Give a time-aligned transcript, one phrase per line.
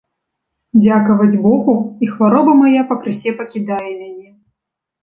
[0.83, 1.75] Дзякаваць богу,
[2.07, 4.29] і хвароба мая пакрысе пакідае мяне.